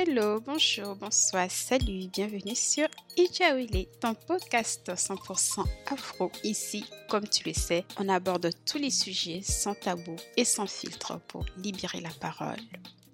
[0.00, 6.30] Hello, bonjour, bonsoir, salut, bienvenue sur Ijaouile, ton podcast 100% afro.
[6.44, 11.18] Ici, comme tu le sais, on aborde tous les sujets sans tabou et sans filtre
[11.26, 12.60] pour libérer la parole.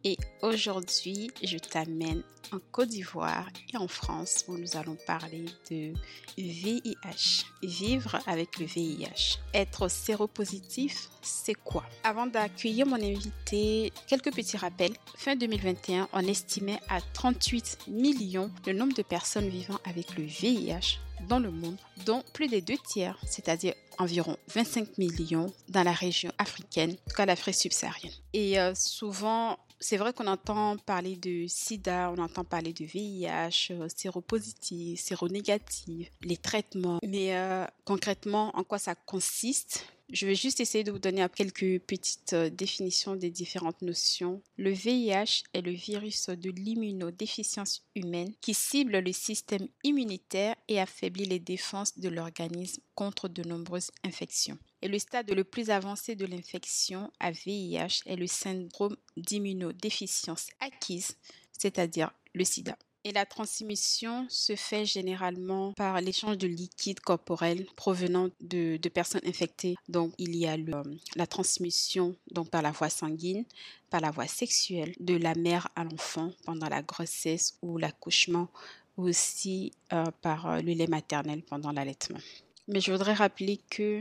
[0.07, 5.95] Et aujourd'hui, je t'amène en Côte d'Ivoire et en France où nous allons parler de
[6.37, 7.47] VIH.
[7.63, 9.39] Vivre avec le VIH.
[9.55, 11.85] Être séropositif, c'est quoi?
[12.03, 14.93] Avant d'accueillir mon invité, quelques petits rappels.
[15.17, 20.99] Fin 2021, on estimait à 38 millions le nombre de personnes vivant avec le VIH
[21.29, 26.31] dans le monde, dont plus des deux tiers, c'est-à-dire environ 25 millions dans la région
[26.39, 28.13] africaine, en tout cas l'Afrique subsaharienne.
[28.33, 33.69] Et euh, souvent, c'est vrai qu'on entend parler de sida, on entend parler de VIH,
[33.73, 37.01] euh, séropositif, séronégatif, les traitements.
[37.07, 39.87] Mais euh, concrètement, en quoi ça consiste?
[40.11, 44.43] Je vais juste essayer de vous donner quelques petites euh, définitions des différentes notions.
[44.57, 51.25] Le VIH est le virus de l'immunodéficience humaine qui cible le système immunitaire et affaiblit
[51.25, 54.59] les défenses de l'organisme contre de nombreuses infections.
[54.83, 61.17] Et le stade le plus avancé de l'infection à VIH est le syndrome d'immunodéficience acquise,
[61.59, 62.77] c'est-à-dire le sida.
[63.07, 69.77] Et la transmission se fait généralement par l'échange de liquide corporel provenant de, personnes infectées.
[69.91, 70.57] Donc, il y a
[71.15, 73.45] la transmission donc par la voie sanguine,
[73.91, 78.49] par la voie sexuelle, de la mère à l'enfant pendant la grossesse ou l'accouchement,
[78.97, 82.21] ou aussi euh, par euh, le lait maternel pendant l'allaitement.
[82.69, 84.01] Mais je voudrais rappeler que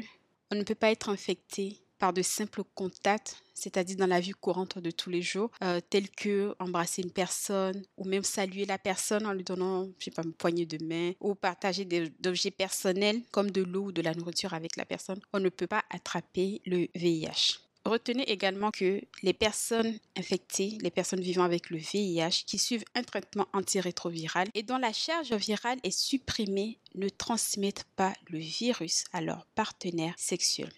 [0.49, 4.77] on ne peut pas être infecté par de simples contacts c'est-à-dire dans la vie courante
[4.77, 9.25] de tous les jours, euh, tels que embrasser une personne ou même saluer la personne
[9.25, 13.21] en lui donnant, je sais pas, une poignée de main ou partager des objets personnels
[13.31, 15.21] comme de l'eau ou de la nourriture avec la personne.
[15.31, 17.59] On ne peut pas attraper le VIH.
[17.85, 23.03] Retenez également que les personnes infectées, les personnes vivant avec le VIH qui suivent un
[23.03, 29.21] traitement antirétroviral et dont la charge virale est supprimée ne transmettent pas le virus à
[29.21, 30.71] leur partenaire sexuel.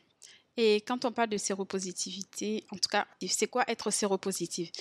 [0.58, 4.72] Et quand on parle de séropositivité, en tout cas, c'est quoi être séropositif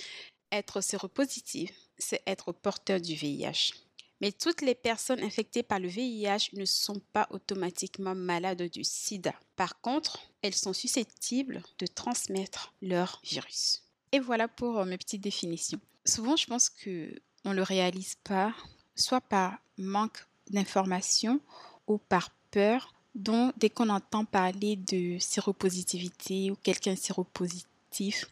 [0.51, 3.73] Être séropositif, c'est être porteur du VIH.
[4.21, 9.33] Mais toutes les personnes infectées par le VIH ne sont pas automatiquement malades du sida.
[9.57, 13.83] Par contre, elles sont susceptibles de transmettre leur virus.
[14.13, 15.81] Et voilà pour euh, mes petites définitions.
[16.05, 17.13] Souvent, je pense que
[17.43, 18.55] on le réalise pas,
[18.95, 21.41] soit par manque d'information
[21.87, 28.25] ou par peur donc, dès qu'on entend parler de séropositivité ou quelqu'un séropositif,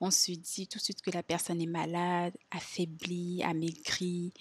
[0.00, 4.32] on se dit tout de suite que la personne est malade, affaiblie, amaigrie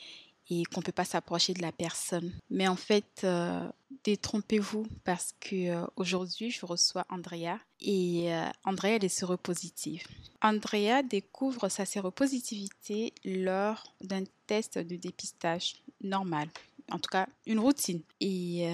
[0.49, 2.31] et qu'on ne peut pas s'approcher de la personne.
[2.51, 3.67] Mais en fait, euh,
[4.03, 10.03] détrompez-vous parce que euh, aujourd'hui, je reçois Andrea et euh, Andrea, elle est séropositive.
[10.41, 16.49] Andrea découvre sa séropositivité lors d'un test de dépistage normal,
[16.91, 18.01] en tout cas une routine.
[18.21, 18.69] Et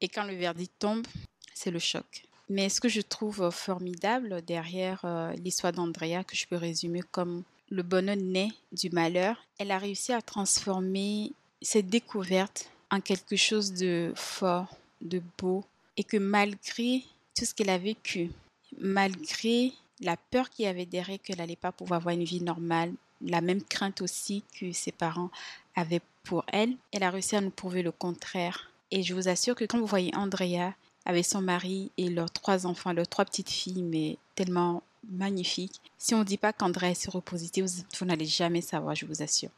[0.00, 1.06] et quand le verdict tombe,
[1.54, 2.24] c'est le choc.
[2.48, 7.44] Mais ce que je trouve formidable derrière euh, l'histoire d'Andrea, que je peux résumer comme
[7.70, 13.72] le bonheur né du malheur, elle a réussi à transformer cette découverte en quelque chose
[13.72, 15.64] de fort, de beau,
[15.96, 17.04] et que malgré
[17.36, 18.30] tout ce qu'elle a vécu,
[18.78, 22.92] malgré la peur qu'il y avait derrière qu'elle n'allait pas pouvoir avoir une vie normale,
[23.20, 25.30] la même crainte aussi que ses parents
[25.76, 28.69] avaient pour elle, elle a réussi à nous prouver le contraire.
[28.90, 30.74] Et je vous assure que quand vous voyez Andrea
[31.04, 36.14] avec son mari et leurs trois enfants, leurs trois petites filles, mais tellement magnifiques, si
[36.14, 37.66] on ne dit pas qu'Andrea est séropositive,
[37.98, 39.50] vous n'allez jamais savoir, je vous assure.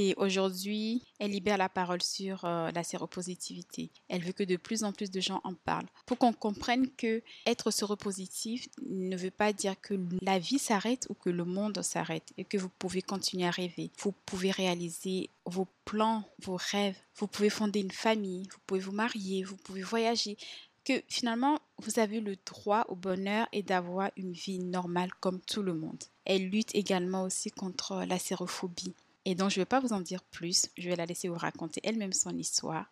[0.00, 3.90] Et aujourd'hui, elle libère la parole sur euh, la séropositivité.
[4.08, 5.88] Elle veut que de plus en plus de gens en parlent.
[6.06, 11.14] Pour qu'on comprenne que être séropositif ne veut pas dire que la vie s'arrête ou
[11.14, 13.90] que le monde s'arrête et que vous pouvez continuer à rêver.
[13.98, 16.96] Vous pouvez réaliser vos plans, vos rêves.
[17.16, 18.44] Vous pouvez fonder une famille.
[18.52, 19.42] Vous pouvez vous marier.
[19.42, 20.36] Vous pouvez voyager
[20.84, 25.64] que finalement, vous avez le droit au bonheur et d'avoir une vie normale comme tout
[25.64, 26.04] le monde.
[26.24, 28.94] Elle lutte également aussi contre la sérophobie.
[29.30, 30.70] Et donc, je ne vais pas vous en dire plus.
[30.78, 32.86] Je vais la laisser vous raconter elle-même son histoire.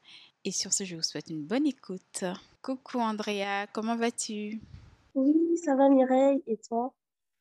[0.44, 2.24] Et sur ce, je vous souhaite une bonne écoute.
[2.60, 4.60] Coucou Andrea, comment vas-tu?
[5.14, 6.42] Oui, ça va Mireille.
[6.46, 6.92] Et toi?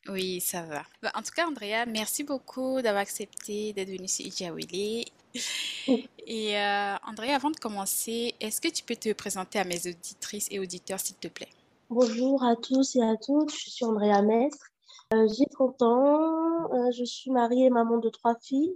[0.08, 0.84] Oui, ça va.
[1.02, 5.04] Bah, en tout cas, Andrea, merci beaucoup d'avoir accepté d'être venue sur Ijawili.
[6.26, 10.48] Et euh, Andrea, avant de commencer, est-ce que tu peux te présenter à mes auditrices
[10.52, 11.52] et auditeurs, s'il te plaît?
[11.90, 14.72] Bonjour à tous et à toutes, je suis Andrea Mestre
[15.12, 18.76] j'ai 30 ans, euh, je suis mariée et maman de trois filles.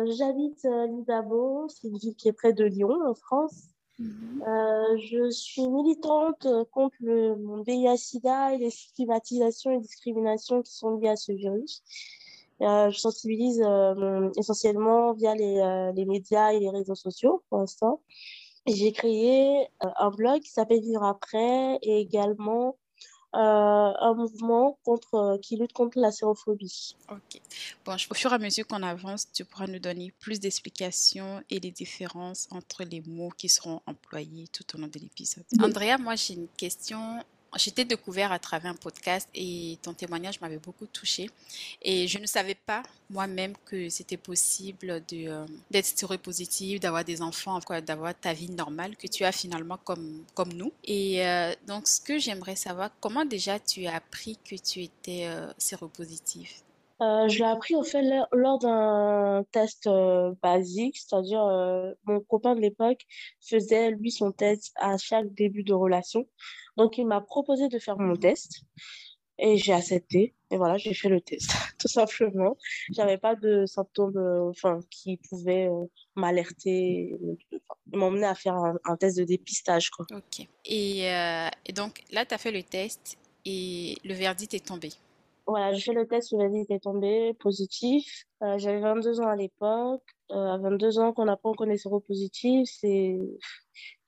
[0.00, 3.68] Euh, j'habite Lidabo, c'est une ville qui est près de Lyon, en France.
[4.00, 4.44] Mhm.
[5.10, 7.34] je suis militante contre le
[7.64, 11.82] VIH-Sida et les stigmatisations et discriminations qui sont liées à ce virus.
[12.60, 13.60] je sensibilise
[14.36, 18.00] essentiellement via les, les médias et les réseaux sociaux pour l'instant.
[18.68, 22.87] J'ai créé un blog qui s'appelle Vivre après et également euh,
[23.32, 26.96] un mouvement contre, euh, qui lutte contre la sérophobie.
[27.10, 27.40] Ok.
[27.84, 31.60] Bon, au fur et à mesure qu'on avance, tu pourras nous donner plus d'explications et
[31.60, 35.44] les différences entre les mots qui seront employés tout au long de l'épisode.
[35.60, 37.22] Andrea, moi j'ai une question
[37.56, 41.30] J'étais découvert à travers un podcast et ton témoignage m'avait beaucoup touché.
[41.82, 47.22] Et je ne savais pas moi-même que c'était possible de, euh, d'être stéréopositive, d'avoir des
[47.22, 50.72] enfants, d'avoir ta vie normale que tu as finalement comme, comme nous.
[50.84, 55.26] Et euh, donc, ce que j'aimerais savoir, comment déjà tu as appris que tu étais
[55.26, 56.50] euh, séropositive
[57.00, 58.02] euh, je l'ai appris au fait
[58.32, 63.02] lors d'un test euh, basique, c'est-à-dire euh, mon copain de l'époque
[63.40, 66.26] faisait lui son test à chaque début de relation.
[66.76, 68.62] Donc il m'a proposé de faire mon test
[69.38, 72.56] et j'ai accepté et voilà, j'ai fait le test tout simplement.
[72.90, 75.68] J'avais pas de symptômes enfin qui pouvaient
[76.16, 77.16] m'alerter,
[77.92, 80.04] m'emmener à faire un, test de dépistage quoi.
[80.10, 80.48] OK.
[80.64, 84.90] Et, et donc là tu as fait le test et le verdict est tombé.
[85.48, 88.24] Voilà, j'ai fait le test, le verdict est tombé positif.
[88.42, 90.02] Euh, j'avais 22 ans à l'époque.
[90.30, 93.18] Euh, à 22 ans, qu'on apprend qu'on est séropositif, c'est,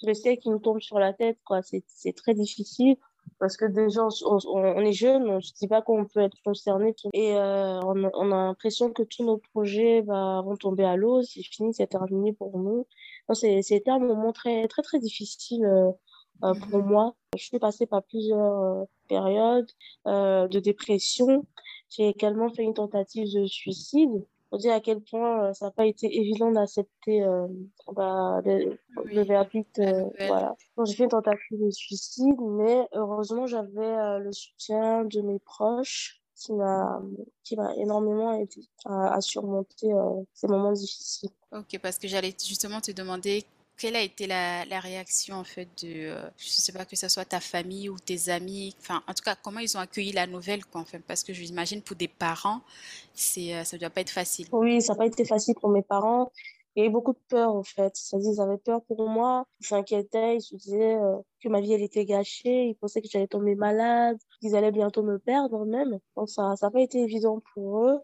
[0.06, 1.62] je sais qu'il nous tombe sur la tête, quoi.
[1.62, 2.96] C'est, très difficile
[3.38, 6.36] parce que déjà, on, on, est jeune, on ne se dit pas qu'on peut être
[6.44, 6.94] concerné.
[7.14, 11.42] Et euh, on, a l'impression que tous nos projets bah, vont tomber à l'eau, c'est
[11.42, 12.86] fini, c'est terminé pour nous.
[13.32, 15.66] c'était un moment très, très, très difficile
[16.44, 17.14] euh, pour moi.
[17.36, 19.70] Je suis passée par plusieurs euh, périodes
[20.06, 21.46] euh, de dépression.
[21.88, 24.24] J'ai également fait une tentative de suicide.
[24.52, 27.24] On dit à quel point ça n'a pas été évident d'accepter
[27.92, 29.80] bah, le, verdict.
[30.26, 30.56] voilà.
[30.84, 36.52] j'ai fait une tentative de suicide, mais heureusement, j'avais le soutien de mes proches qui
[36.52, 37.00] m'a
[37.44, 39.92] qui m'a énormément aidé à, surmonter
[40.34, 41.30] ces moments difficiles.
[41.52, 43.44] Ok, parce que j'allais justement te demander
[43.80, 47.24] quelle a été la, réaction en fait de, euh, je sais pas que ce soit
[47.24, 50.64] ta famille ou tes amis, enfin en tout cas comment ils ont accueilli la nouvelle
[50.66, 52.60] quoi, enfin, parce que j'imagine pour des parents,
[53.14, 54.46] c'est, euh, ça ne doit pas être facile.
[54.52, 56.30] Oui, ça n'a pas été facile pour mes parents.
[56.76, 57.92] Il y a eu beaucoup de peur en fait.
[57.96, 61.72] C'est-à-dire, ils avaient peur pour moi, ils s'inquiétaient, ils se disaient euh, que ma vie
[61.72, 65.98] elle était gâchée, ils pensaient que j'allais tomber malade, qu'ils allaient bientôt me perdre même.
[66.16, 68.00] Donc ça n'a pas été évident pour eux,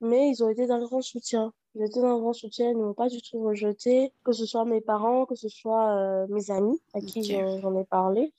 [0.00, 1.52] mais ils ont été d'un grand soutien.
[1.80, 4.80] Étaient d'un grand soutien, ils ne m'ont pas du tout rejeté, que ce soit mes
[4.80, 7.22] parents, que ce soit euh, mes amis à qui
[7.60, 8.32] j'en ai parlé.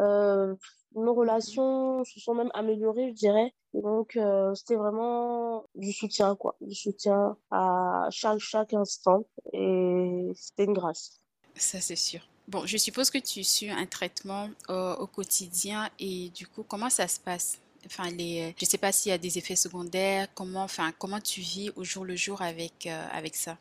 [0.00, 0.54] Euh,
[0.94, 3.54] nos relations se sont même améliorées, je dirais.
[3.72, 6.56] Donc, euh, c'était vraiment du soutien, quoi.
[6.60, 9.24] Du soutien à chaque, chaque instant.
[9.52, 11.20] Et c'était une grâce.
[11.54, 12.20] Ça, c'est sûr.
[12.48, 17.08] Bon, je suppose que tu suis un traitement au quotidien et du coup, comment ça
[17.08, 17.58] se passe?
[17.86, 20.28] Enfin, les, je ne sais pas s'il y a des effets secondaires.
[20.34, 23.58] Comment, enfin, comment tu vis au jour le jour avec, euh, avec ça?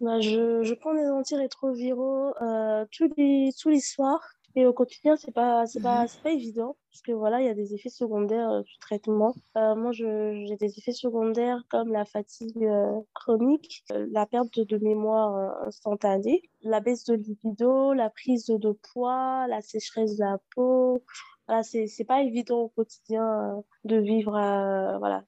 [0.00, 4.22] Bah, je, je prends des antirétroviraux euh, tous, les, tous les soirs.
[4.54, 7.50] Et au quotidien, c'est pas, c'est pas, c'est pas évident parce que voilà, il y
[7.50, 9.34] a des effets secondaires euh, du traitement.
[9.58, 14.78] Euh, moi, je, j'ai des effets secondaires comme la fatigue euh, chronique, la perte de,
[14.78, 21.02] mémoire instantanée, la baisse de libido, la prise de, poids, la sécheresse de la peau.
[21.48, 25.24] Voilà, c'est, pas évident au quotidien de vivre voilà,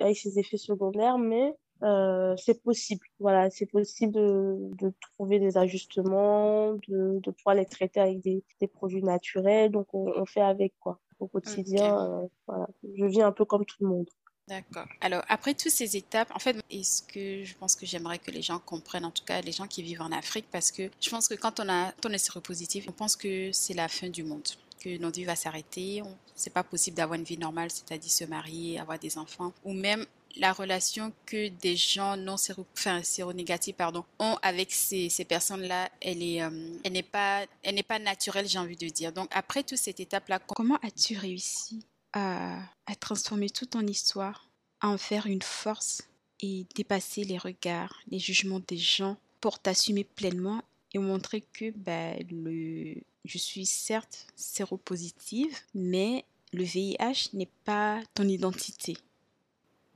[0.00, 3.06] avec ces effets secondaires, mais euh, c'est possible.
[3.18, 8.44] Voilà, c'est possible de, de, trouver des ajustements, de, de, pouvoir les traiter avec des,
[8.60, 9.70] des produits naturels.
[9.70, 10.98] Donc, on, on, fait avec quoi.
[11.18, 12.66] Au quotidien, euh, voilà.
[12.96, 14.08] je vis un peu comme tout le monde.
[14.48, 14.86] D'accord.
[15.00, 18.42] Alors, après toutes ces étapes, en fait, est-ce que je pense que j'aimerais que les
[18.42, 21.28] gens comprennent, en tout cas les gens qui vivent en Afrique, parce que je pense
[21.28, 24.24] que quand on, a, quand on est séropositif, on pense que c'est la fin du
[24.24, 24.48] monde
[24.80, 26.02] que notre vie va s'arrêter.
[26.34, 30.06] C'est pas possible d'avoir une vie normale, c'est-à-dire se marier, avoir des enfants, ou même
[30.36, 35.90] la relation que des gens non séro, enfin, séronégatifs pardon, ont avec ces, ces personnes-là,
[36.00, 39.12] elle est, euh, elle n'est pas, elle n'est pas naturelle, j'ai envie de dire.
[39.12, 44.48] Donc après toute cette étape-là, comment as-tu réussi à, à transformer toute ton histoire,
[44.80, 46.02] à en faire une force
[46.40, 52.14] et dépasser les regards, les jugements des gens pour t'assumer pleinement et montrer que bah,
[52.30, 52.94] le,
[53.24, 58.96] je suis certes séropositive, mais le VIH n'est pas ton identité.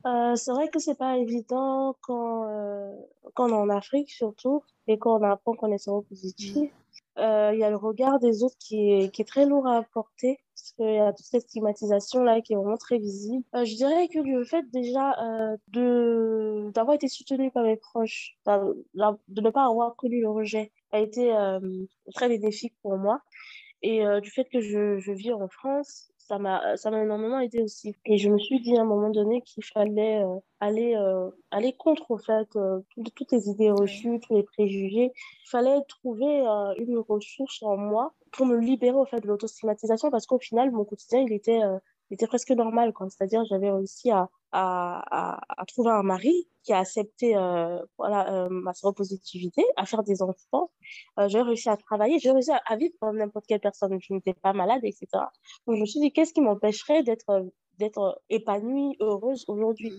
[0.07, 2.95] Euh, c'est vrai que c'est pas évident quand, euh,
[3.33, 6.57] quand on est en Afrique surtout et quand on apprend qu'on est séropositif.
[6.57, 6.69] Mm.
[7.17, 9.83] Euh, il y a le regard des autres qui est, qui est très lourd à
[9.83, 13.45] porter parce qu'il y a toute cette stigmatisation là qui est vraiment très visible.
[13.55, 15.17] Je dirais que le fait déjà
[15.69, 21.01] de d'avoir été soutenu par mes proches, de ne pas avoir connu le rejet, a
[21.01, 21.33] été
[22.15, 23.21] très bénéfique pour moi.
[23.83, 27.63] Et du fait que je, je vis en France, ça m'a ça m'a énormément aidé
[27.63, 27.95] aussi.
[28.07, 31.75] Et je me suis dit à un moment donné qu'il fallait euh, aller euh, aller
[31.77, 32.81] contre au fait euh,
[33.15, 35.13] toutes les idées reçues, tous les préjugés.
[35.15, 36.45] Il fallait trouver
[36.79, 40.85] une ressource en moi pour me libérer au fait de l'autostigmatisation parce qu'au final mon
[40.85, 41.61] quotidien il était
[42.11, 43.09] il était presque normal quoi.
[43.11, 48.49] C'est-à-dire j'avais réussi à à, à, trouver un mari qui a accepté euh, voilà, euh,
[48.49, 50.71] ma séropositivité, à faire des enfants.
[51.19, 53.99] Euh, j'ai réussi à travailler, j'ai réussi à, vivre comme n'importe quelle personne.
[54.01, 55.07] Je n'étais pas malade, etc.
[55.67, 59.93] Donc je me suis dit, qu'est-ce qui m'empêcherait d'être d'être épanouie, heureuse aujourd'hui?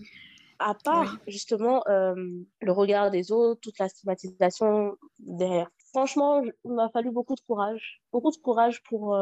[0.58, 5.70] À part justement le regard des autres, toute la stigmatisation derrière.
[5.94, 9.18] Franchement, il m'a fallu beaucoup de courage, beaucoup de courage pour,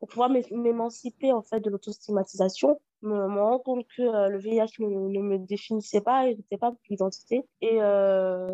[0.00, 5.20] pour pouvoir m'émanciper en fait de l'autostigmatisation me, me compte que euh, le VIH ne,
[5.20, 7.44] me définissait pas, il n'était pas mon identité.
[7.60, 8.48] Et euh,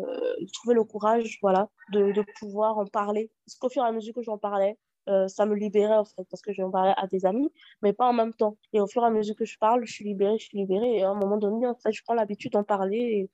[0.53, 3.31] trouver le courage voilà, de, pouvoir en parler.
[3.45, 4.77] Parce qu'au fur et à mesure que j'en parlais,
[5.07, 7.51] euh, ça me libérait en fait, parce que j'en parlais à des amis,
[7.81, 8.57] mais pas en même temps.
[8.73, 10.97] Et au fur et à mesure que je parle, je suis libérée, je suis libérée.
[10.97, 12.97] Et à un moment donné, en fait, je prends l'habitude d'en parler.
[12.97, 13.29] Et,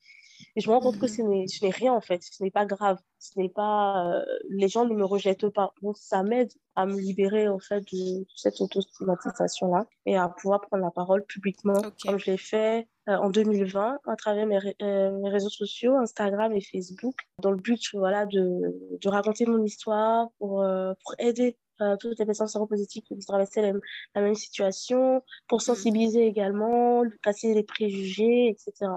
[0.56, 1.48] et, je me rends compte que mhm.
[1.48, 4.08] ce n'est rien en fait, ce n'est pas grave, ce n'est pas.
[4.08, 5.74] Euh, les gens ne me rejettent pas.
[5.82, 10.62] Donc ça m'aide à me libérer en fait de, cette auto-stigmatisation là et à pouvoir
[10.62, 15.12] prendre la parole publiquement comme je l'ai fait euh, en 2020 à travers mes, euh,
[15.12, 20.30] mes, réseaux sociaux Instagram et Facebook dans le but voilà de, de raconter mon histoire
[20.38, 20.66] pour
[21.04, 21.58] pour aider
[22.00, 23.74] toutes les personnes séropositives qui traversaient la,
[24.16, 25.66] la, même situation, pour mhm.
[25.66, 28.92] sensibiliser également, casser les préjugés, etc.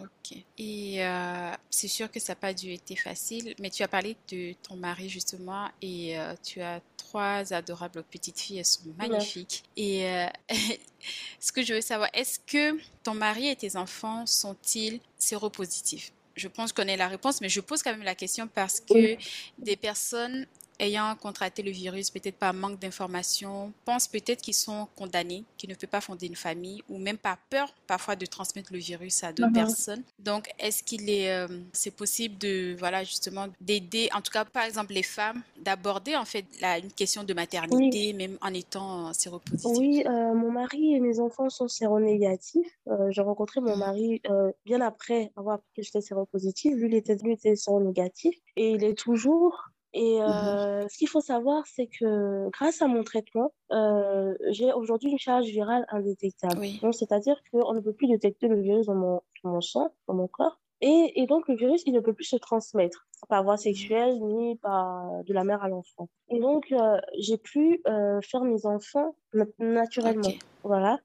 [0.00, 0.36] Ok.
[0.58, 4.16] Et euh, c'est sûr que ça n'a pas dû être facile, mais tu as parlé
[4.30, 9.64] de ton mari justement et euh, tu as trois adorables petites filles, elles sont magnifiques.
[9.76, 10.26] Et euh,
[11.40, 16.12] ce que je veux savoir, est-ce que ton mari et tes enfants sont-ils séropositifs?
[16.36, 19.16] Je pense qu'on ait la réponse, mais je pose quand même la question parce que
[19.58, 20.46] des personnes
[20.78, 25.74] ayant contracté le virus, peut-être par manque d'informations, pensent peut-être qu'ils sont condamnés, qu'ils ne
[25.74, 29.32] peuvent pas fonder une famille ou même par peur parfois de transmettre le virus à
[29.32, 29.54] d'autres uh-huh.
[29.54, 30.02] personnes.
[30.18, 34.64] Donc, est-ce qu'il est, euh, c'est possible de, voilà, justement, d'aider, en tout cas, par
[34.64, 39.78] exemple, les femmes, d'aborder en fait la, une question de maternité, même en étant séropositif
[39.78, 42.78] Oui, euh, mon mari et mes enfants sont séronégatifs.
[42.88, 43.78] Euh, j'ai rencontré mon mmh.
[43.78, 44.22] mari
[44.64, 46.76] bien après avoir appris que j'étais séropositive.
[46.76, 51.08] Lui, il était, lui, était séronégatif et il est toujours et mmh euh, ce qu'il
[51.08, 56.66] faut savoir, c'est que grâce à mon traitement, euh, j'ai aujourd'hui une charge virale indétectable.
[56.82, 60.14] Donc, c'est-à-dire qu'on ne peut plus détecter le virus dans mon, dans mon sang, dans
[60.14, 60.60] mon corps.
[60.80, 64.56] Et, et, donc, le virus, il ne peut plus se transmettre par voie sexuelle ni
[64.56, 66.08] par de la mère à l'enfant.
[66.28, 69.16] Et donc, euh, j'ai pu euh, faire mes enfants
[69.58, 70.30] naturellement.
[70.62, 71.00] Voilà.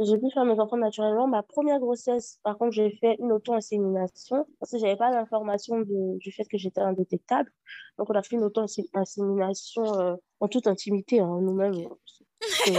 [0.00, 1.26] J'ai pu faire mes enfants naturellement.
[1.26, 6.32] Ma première grossesse, par contre, j'ai fait une auto-insémination parce que j'avais pas d'information du
[6.32, 7.50] fait que j'étais indétectable.
[7.98, 11.88] Donc, on a fait une auto-insémination euh, en toute intimité, hein, nous-mêmes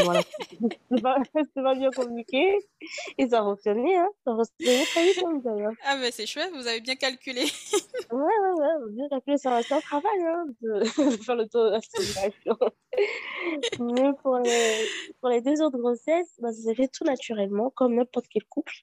[0.03, 0.21] voilà.
[0.91, 1.17] c'est pas,
[1.55, 2.57] pas, bien communiqué.
[3.17, 4.07] Et ça a fonctionné, hein.
[4.23, 5.41] Ça a fonctionné très vite, hein.
[5.83, 7.41] Ah, mais c'est chouette, vous avez bien calculé.
[8.11, 9.37] ouais, ouais, ouais, bien calculé.
[9.37, 10.83] C'est un, un travail, hein, de,
[11.23, 11.67] faire le taux
[13.79, 14.85] mais pour les,
[15.19, 18.73] pour les deux autres grossesses, bah, ça s'est fait tout naturellement, comme n'importe quel couple.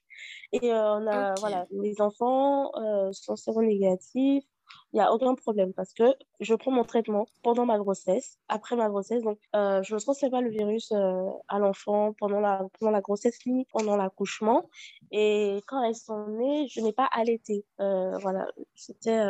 [0.51, 4.45] Et euh, on a, voilà, les enfants euh, sont séronégatifs
[4.93, 6.03] il n'y a aucun problème parce que
[6.39, 9.23] je prends mon traitement pendant ma grossesse, après ma grossesse.
[9.23, 13.01] Donc, euh, je ne transmets pas le virus euh, à l'enfant pendant la, pendant la
[13.01, 14.69] grossesse ni pendant l'accouchement.
[15.11, 17.65] Et quand elles sont nées, je n'ai pas allaité.
[17.79, 19.21] Euh, voilà, c'était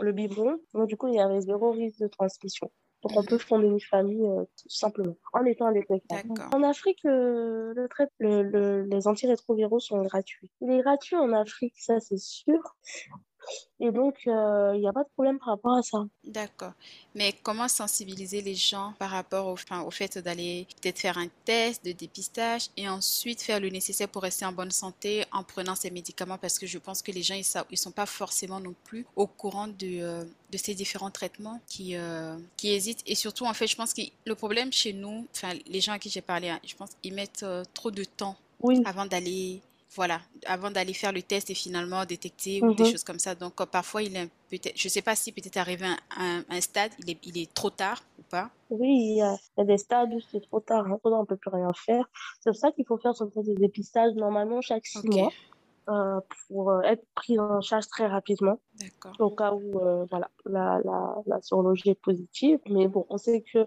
[0.00, 0.58] le biberon.
[0.74, 2.70] Donc, du coup, il y avait zéro risque de transmission.
[3.02, 4.26] Donc, on peut fonder une famille
[4.62, 6.30] tout simplement en étant indétectable.
[6.54, 7.74] En Afrique, le,
[8.18, 10.50] le, le, les antirétroviraux sont gratuits.
[10.62, 12.60] Il est gratuit en Afrique, ça c'est sûr.
[13.80, 16.04] Et donc, il euh, n'y a pas de problème par rapport à ça.
[16.24, 16.72] D'accord.
[17.14, 21.26] Mais comment sensibiliser les gens par rapport au, enfin, au fait d'aller peut-être faire un
[21.44, 25.74] test de dépistage et ensuite faire le nécessaire pour rester en bonne santé en prenant
[25.74, 26.38] ces médicaments?
[26.38, 29.26] Parce que je pense que les gens, ils ne sont pas forcément non plus au
[29.26, 33.02] courant de, euh, de ces différents traitements qui, euh, qui hésitent.
[33.06, 35.98] Et surtout, en fait, je pense que le problème chez nous, enfin, les gens à
[35.98, 38.36] qui j'ai parlé, hein, je pense qu'ils mettent trop de temps
[38.84, 39.60] avant d'aller
[39.94, 42.90] voilà, avant d'aller faire le test et finalement détecter ou des mhm.
[42.90, 43.34] choses comme ça.
[43.34, 46.92] Donc, parfois, il est peut-être, je ne sais pas si peut-être arrivé à un, stade,
[46.98, 48.50] il est, il est trop tard ou pas.
[48.70, 51.50] Oui, il y, a, des stades où c'est trop tard, hein, on ne peut plus
[51.50, 52.08] rien faire.
[52.40, 55.30] C'est pour ça qu'il faut faire son test de dépistage normalement chaque six mois.
[55.90, 58.58] Euh, pour euh, être pris en charge très rapidement
[59.18, 61.40] au cas où euh, voilà, la, la, la,
[61.84, 62.58] est positive.
[62.70, 63.66] Mais bon, on sait que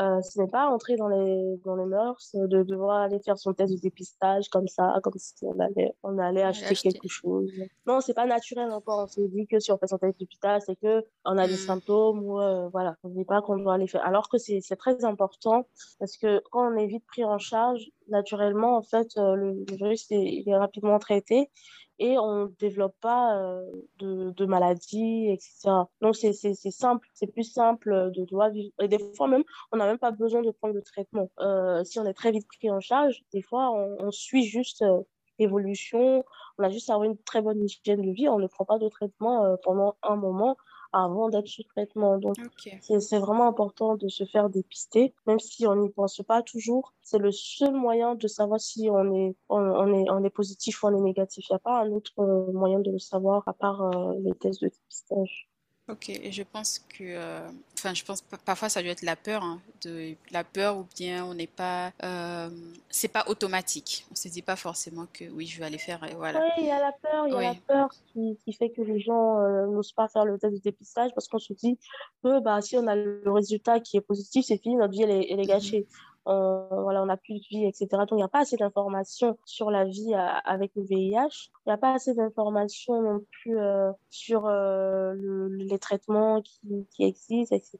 [0.00, 3.52] euh, ce n'est pas entrer dans les, dans les mœurs de devoir aller faire son
[3.52, 7.48] test de dépistage comme ça, comme si on allait, on allait acheter, quelque chose.
[7.86, 9.04] Non, c'est pas naturel encore.
[9.04, 11.46] On se dit que si on fait son test de dépistage, c'est que on a
[11.46, 11.58] des hmm.
[11.58, 12.96] symptômes ou euh, voilà.
[13.04, 14.04] On ne dit pas qu'on doit aller faire.
[14.04, 15.66] Alors que c'est très important
[16.00, 20.10] parce que quand on est vite pris en charge, naturellement, en fait, euh, le, virus
[20.10, 21.50] est, est rapidement traité
[21.98, 23.62] et on ne développe pas euh,
[23.98, 25.70] de, maladies, etc.
[26.00, 28.72] Donc, c'est simple, c'est plus simple de devoir vivre.
[28.80, 31.30] Et des fois, même, on n'a même pas besoin de prendre le traitement.
[31.40, 35.02] Euh, si on est très vite pris en charge, des fois, on, suit juste euh,
[35.38, 36.24] l'évolution,
[36.58, 38.78] on a juste à avoir une très bonne hygiène de vie, on ne prend pas
[38.78, 40.56] de traitement pendant un moment
[40.94, 42.18] avant d'être sous traitement.
[42.18, 42.36] Donc,
[42.80, 46.94] c'est vraiment important de se faire dépister, même si on n'y pense pas toujours.
[47.02, 50.86] C'est le seul moyen de savoir si on est, on, est, on est positif ou
[50.88, 51.46] on est négatif.
[51.48, 54.34] Il n'y a pas un autre euh, moyen de le savoir à part euh, les
[54.34, 55.48] tests de dépistage.
[55.86, 59.42] Ok, et je pense que, euh, enfin, je pense parfois ça doit être la peur,
[59.42, 62.48] hein, de la peur ou bien on n'est pas, euh,
[62.88, 64.06] c'est pas automatique.
[64.10, 66.40] On se dit pas forcément que oui, je vais aller faire, et voilà.
[66.40, 68.80] Oui, il y a la peur, il y a la peur qui, qui, fait que
[68.80, 71.78] les gens euh, n'osent pas faire le test de dépistage parce qu'on se dit
[72.22, 75.10] que bah si on a le résultat qui est positif, c'est fini, notre vie elle
[75.10, 75.48] est, elle est mm-hmm.
[75.48, 75.86] gâchée
[76.26, 77.88] on, voilà, on n'a plus de vie, etc.
[77.90, 81.50] Donc, il n'y a pas assez d'informations sur la vie euh, avec le VIH.
[81.66, 85.14] Il n'y a pas assez d'informations non plus euh, sur euh,
[85.50, 87.78] les traitements qui, qui existent, etc.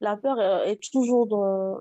[0.00, 1.78] La peur est toujours dans,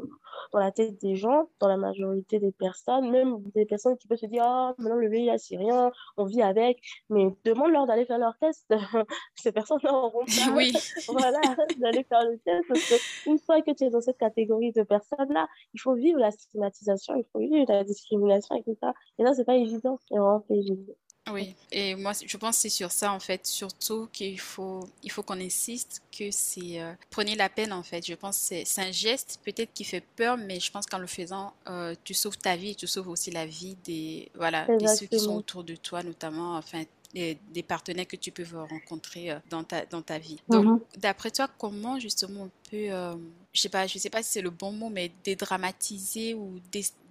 [0.51, 4.17] dans la tête des gens, dans la majorité des personnes, même des personnes qui peuvent
[4.17, 6.79] se dire Ah, maintenant le VIH, c'est rien, on vit avec.
[7.09, 8.65] Mais demande-leur d'aller faire leur test.
[9.35, 10.71] Ces personnes n'auront pas oui.
[11.07, 11.41] voilà,
[11.77, 12.65] d'aller faire le test.
[12.67, 16.31] Parce qu'une fois que tu es dans cette catégorie de personnes-là, il faut vivre la
[16.31, 18.77] stigmatisation, il faut vivre la discrimination, etc.
[19.19, 19.97] Et ça, c'est pas évident.
[20.07, 20.93] C'est vraiment pas évident.
[21.29, 25.11] Oui, et moi je pense que c'est sur ça en fait, surtout qu'il faut, il
[25.11, 28.05] faut qu'on insiste que c'est euh, prenez la peine en fait.
[28.05, 31.05] Je pense que c'est un geste peut-être qui fait peur, mais je pense qu'en le
[31.05, 34.87] faisant, euh, tu sauves ta vie et tu sauves aussi la vie des voilà des
[34.87, 39.39] ceux qui sont autour de toi, notamment enfin des, partenaires que tu peux rencontrer euh,
[39.49, 40.39] dans ta, dans ta vie.
[40.49, 40.79] Donc, mhm.
[40.97, 43.15] d'après toi, comment justement on peut, euh,
[43.53, 46.59] je sais pas, je sais pas si c'est le bon mot, mais dédramatiser ou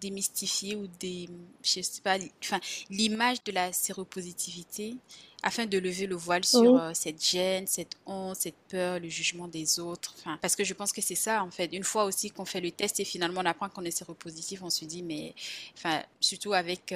[0.01, 1.29] démystifier ou des,
[1.63, 4.97] je sais pas, enfin, l'image de la séropositivité
[5.43, 9.49] afin de lever le voile sur euh, cette gêne, cette honte, cette peur, le jugement
[9.49, 10.15] des autres.
[10.19, 11.73] Enfin, parce que je pense que c'est ça, en fait.
[11.73, 14.71] Une fois aussi qu'on fait le test et finalement on apprend qu'on est séropositif, on
[14.71, 15.35] se dit, mais,
[15.77, 16.93] enfin, surtout avec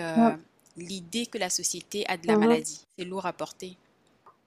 [0.77, 2.41] l'idée que la société a de la mhm.
[2.41, 3.77] maladie C'est lourd à porter.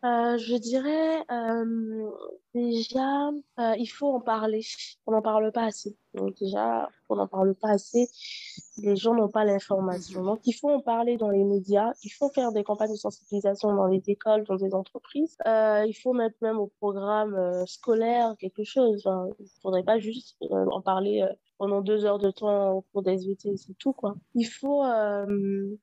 [0.03, 2.12] Euh, je dirais euh,
[2.53, 3.29] déjà,
[3.60, 4.62] euh, il faut en parler.
[5.07, 5.97] On n'en parle pas assez.
[6.13, 8.07] Donc déjà, on n'en parle pas assez.
[8.77, 10.23] Les gens n'ont pas l'information.
[10.23, 11.93] Donc il faut en parler dans les médias.
[12.03, 15.36] Il faut faire des campagnes de sensibilisation dans les écoles, dans des entreprises.
[15.45, 19.03] il faut mettre même au programme scolaire quelque chose.
[19.39, 23.13] il ne faudrait pas juste en parler pendant deux heures de temps au cours des
[23.13, 24.15] SVT, c'est tout, quoi.
[24.36, 24.83] Il faut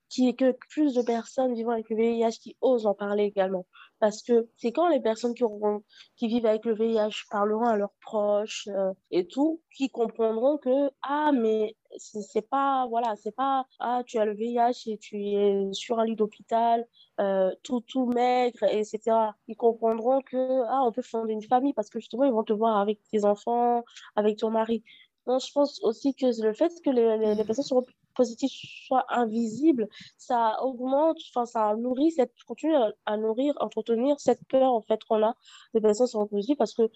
[0.08, 3.66] qu'il y ait plus de personnes vivant avec le VIH qui osent en parler également
[4.04, 8.68] parce que c'est quand les personnes qui, vivent avec le VIH parleront à leurs proches
[8.68, 14.18] euh, et tout, qui comprendront que, ah, mais c'est pas, voilà, c'est pas, ah, tu
[14.18, 16.86] as le VIH et tu es sur un lit d'hôpital,
[17.18, 19.00] euh, tout, tout maigre, etc.
[19.48, 22.52] Ils comprendront que, ah, on peut fonder une famille parce que justement, ils vont te
[22.52, 23.84] voir avec tes enfants,
[24.16, 24.84] avec ton mari.
[25.26, 28.52] Non, je pense aussi que le fait que les, les, les personnes seront positif
[28.86, 32.74] soit invisible, ça augmente, enfin, ça nourrit cette, continue
[33.06, 35.34] à, nourrir, entretenir cette peur, en fait, qu'on a
[35.74, 36.90] des personnes séropositives parce que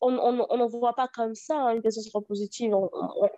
[0.00, 2.72] on ne voit pas comme ça hein, une personne séropositive.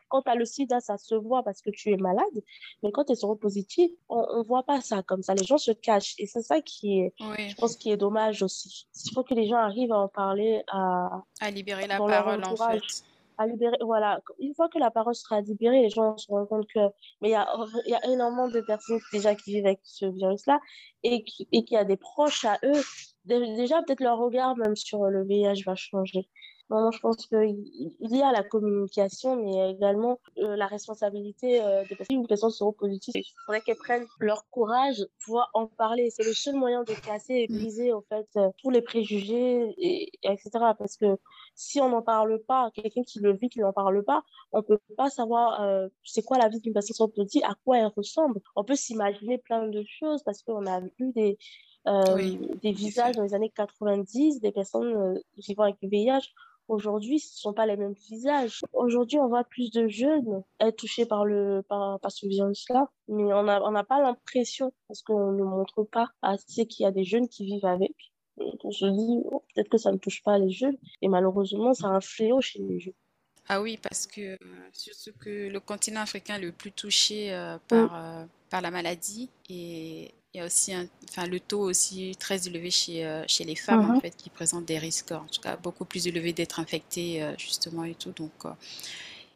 [0.08, 2.42] quand tu as le sida, ça se voit parce que tu es malade,
[2.82, 5.34] mais quand tu es séropositive, on ne voit pas ça comme ça.
[5.34, 8.86] Les gens se cachent et c'est ça qui est, je pense, qui est dommage aussi.
[9.06, 12.56] Il faut que les gens arrivent à en parler, à, à libérer la parole, en
[12.56, 12.82] fait
[13.38, 13.76] à libérer.
[13.80, 16.80] Voilà, une fois que la parole sera libérée, les gens se rendent compte que.
[17.20, 17.48] Mais il y a,
[17.86, 20.60] y a énormément de personnes déjà qui vivent avec ce virus-là
[21.02, 22.82] et qu'il et a des proches à eux.
[23.24, 26.28] Déjà, peut-être leur regard même sur le VIH va changer.
[26.70, 31.96] Non, je pense qu'il y a la communication, mais également euh, la responsabilité euh, des
[31.96, 33.12] personnes, qui sont positives.
[33.14, 36.08] Il faudrait qu'elles prennent leur courage pour en parler.
[36.10, 40.12] C'est le seul moyen de casser et briser, en fait, euh, tous les préjugés, et,
[40.22, 40.50] etc.
[40.78, 41.18] Parce que
[41.54, 44.22] si on n'en parle pas, quelqu'un qui le vit, qui n'en parle pas,
[44.52, 45.60] on peut pas savoir
[46.04, 48.40] c'est quoi la vie d'une personne positive, à quoi elle ressemble.
[48.56, 51.38] On peut s'imaginer plein de choses parce qu'on a vu des,
[51.84, 56.32] des visages dans les années 90, des personnes vivant avec le VIH
[56.72, 58.62] Aujourd'hui, ce ne sont pas les mêmes visages.
[58.72, 63.32] Aujourd'hui, on voit plus de jeunes être touchés par, le, par, par ce virus-là, mais
[63.34, 67.04] on n'a on pas l'impression, parce qu'on ne montre pas assez qu'il y a des
[67.04, 67.92] jeunes qui vivent avec.
[68.38, 71.84] on se dit, oh, peut-être que ça ne touche pas les jeunes, et malheureusement, c'est
[71.84, 72.94] un fléau chez les jeunes.
[73.48, 74.38] Ah oui, parce que
[74.72, 78.70] surtout que le continent africain est le plus touché euh, Mm, par, euh, par la
[78.70, 83.22] maladie et il y a aussi un, enfin, le taux aussi très élevé chez, euh,
[83.28, 86.06] chez les femmes en mhm, fait qui présentent des risques en tout cas beaucoup plus
[86.06, 88.12] élevés d'être infectées euh, justement et tout.
[88.12, 88.50] Donc euh,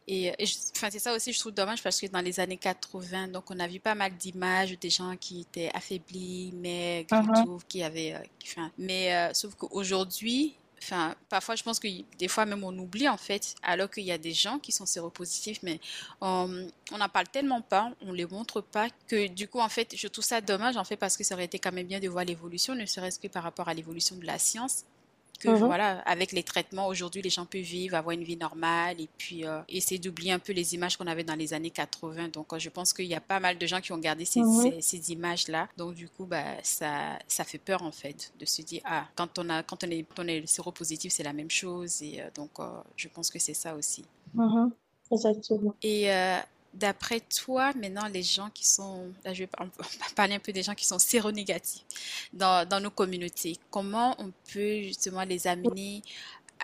[0.09, 0.33] et,
[0.77, 3.59] enfin c'est ça aussi je trouve dommage parce que dans les années 80 donc on
[3.59, 8.15] a vu pas mal d'images des gens qui étaient affaiblis maigres mhm, tout qui avaient
[8.39, 13.09] qui- enfin, mais sauf qu'aujourd'hui Enfin, parfois, je pense que des fois même on oublie
[13.09, 15.81] en fait, alors qu'il y a des gens qui sont séropositifs, mais
[16.21, 20.07] on n'en parle tellement pas, on les montre pas, que du coup, en fait, je
[20.09, 22.25] trouve ça dommage en fait parce que ça aurait été quand même bien de voir
[22.25, 24.85] l'évolution, ne serait-ce que par rapport à l'évolution de la science
[25.39, 29.01] que mhm, voilà, avec les traitements, aujourd'hui, les gens peuvent vivre, avoir une vie normale
[29.01, 32.29] et puis euh, essayer d'oublier un peu les images qu'on avait dans les années 80.
[32.29, 34.41] Donc, euh, je pense qu'il y a pas mal de gens qui ont gardé ces,
[34.43, 35.69] mhm, ces, ces images-là.
[35.77, 39.39] Donc, du coup, bah, ça, ça fait peur, en fait, de se dire, ah, quand
[39.39, 42.03] on a, quand on est, on est séropositif, c'est la même chose.
[42.03, 42.51] Et euh, donc,
[42.97, 44.05] je pense que c'est ça aussi.
[44.35, 44.73] mhm.
[45.13, 45.75] Exactement.
[45.83, 46.39] Et euh,
[46.77, 49.51] d'après toi, maintenant, les gens qui sont, là, je vais
[50.17, 51.85] parler un peu des gens qui sont séronégatifs
[52.33, 56.03] dans, dans nos communautés, comment on peut justement les amener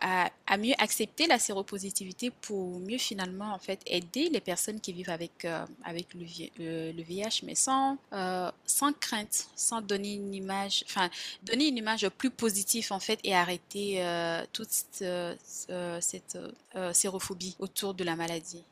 [0.01, 5.11] à, mieux accepter la séropositivité pour mieux finalement en fait aider les personnes qui vivent
[5.11, 10.35] avec, euh, le, vi- le, le VIH, mais sans, euh, sans crainte, sans donner une
[10.35, 11.09] image, enfin,
[11.45, 16.39] donner une image plus positive en fait et arrêter euh, toute cette
[16.93, 18.65] sérophobie autour de la maladie.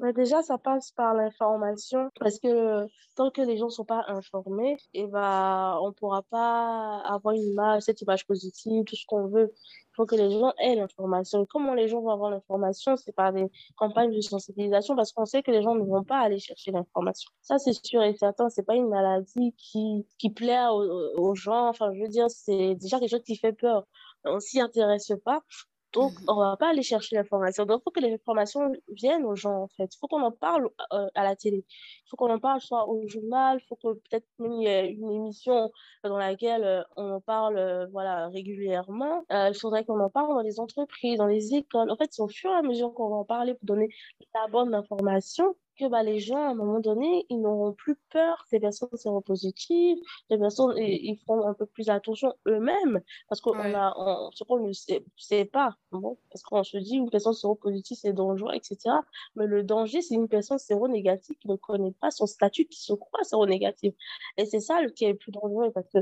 [0.00, 2.86] Bah, déjà, ça passe par l'information parce que
[3.16, 7.34] tant que les gens ne sont pas informés, et bah, on ne pourra pas avoir
[7.34, 9.52] une image, cette image positive, tout ce qu'on veut.
[9.52, 11.44] Il faut que les gens aient l'information.
[11.44, 12.96] Comment les gens vont avoir l'information?
[12.96, 16.20] C'est par des campagnes de sensibilisation parce qu'on sait que les gens ne vont pas
[16.20, 17.30] aller chercher l'information.
[17.42, 18.48] Ça, c'est sûr et certain.
[18.48, 21.68] C'est pas une maladie qui, qui plaît aux, aux gens.
[21.68, 23.86] Enfin, je veux dire, c'est déjà quelque chose qui fait peur.
[24.24, 25.42] On s'y intéresse pas.
[25.92, 26.24] Donc, Mhm.
[26.28, 27.64] on va pas aller chercher l'information.
[27.66, 29.84] Donc, il faut que les informations viennent aux gens, en fait.
[29.94, 31.64] Il faut qu'on en parle euh, à la télé.
[31.68, 33.58] Il faut qu'on en parle soit au journal.
[33.62, 35.70] Il faut que peut-être même il y ait une émission
[36.04, 39.24] dans laquelle euh, on en parle euh, voilà, régulièrement.
[39.32, 41.90] Euh, il faudrait qu'on en parle dans les entreprises, dans les écoles.
[41.90, 43.88] En fait, c'est au fur et à mesure qu'on va en parler pour donner
[44.34, 48.46] la bonne information que bah, les gens, à un moment donné, ils n'auront plus peur
[48.52, 49.98] des personnes séropositives.
[50.30, 54.30] Les personnes, ils, ils feront un peu plus attention eux-mêmes parce qu'on Ouais, a, on,
[54.32, 58.12] ce qu'on ne sait, sait pas, bon, parce qu'on se dit une personne séropositive, c'est
[58.12, 58.96] dangereux, etc.
[59.36, 62.92] Mais le danger, c'est une personne séronégative qui ne connaît pas son statut, qui se
[62.92, 63.94] croit séronégative.
[64.36, 65.98] Et c'est ça le qui est le plus dangereux, parce que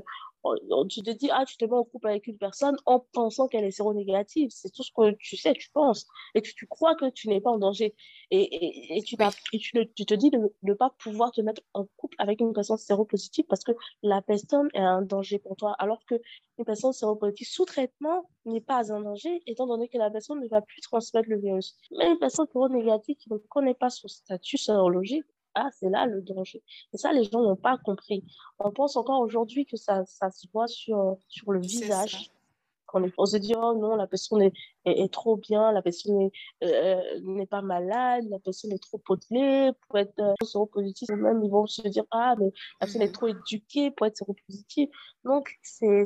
[0.88, 3.64] tu te dis, ah, tu te mets en couple avec une personne en pensant qu'elle
[3.64, 4.50] est séronégative.
[4.50, 6.06] C'est tout ce que tu sais, tu penses.
[6.34, 7.94] Et tu, tu crois que tu n'es pas en danger.
[8.30, 12.40] Et, et, tu, tu, te dis de ne pas pouvoir te mettre en couple avec
[12.40, 13.72] une personne séropositive parce que
[14.02, 15.74] la personne est un danger pour toi.
[15.78, 16.14] Alors que
[16.58, 20.48] une personne séropositive sous traitement n'est pas un danger, étant donné que la personne ne
[20.48, 21.76] va plus transmettre le virus.
[21.96, 25.24] Mais une personne séronégative qui ne connaît pas son statut sérologique,
[25.58, 26.62] ah, c'est là le danger.
[26.92, 28.24] Et ça, les gens n'ont pas compris.
[28.58, 32.30] On pense encore aujourd'hui que ça, ça se voit sur, sur le visage.
[32.88, 34.52] Quand on se dit, oh non, la personne est,
[34.84, 36.30] est, est trop bien, la personne
[36.64, 41.08] euh, n'est pas malade, la personne est trop potelée pour être euh, séropositive.
[41.12, 43.12] Même, ils vont se dire, ah, mais la personne est Mhm.
[43.12, 44.88] trop éduquée pour être séropositive.
[45.24, 46.04] Donc, c'est,